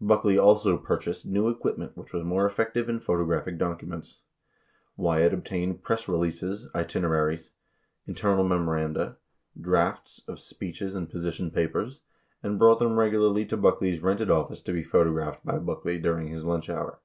[0.00, 4.22] Buck ley also purchased new equipment which was more effective in photo graphing documents.
[4.94, 7.50] 18 Wyatt obtained press releases, itineraries,
[8.06, 9.18] inter nal memoranda,
[9.60, 12.00] drafts of speeches and position papers,
[12.42, 16.28] and brought them regularly to Buckley's rented office to be photographed by Buck ley during
[16.28, 17.00] his lunch hour.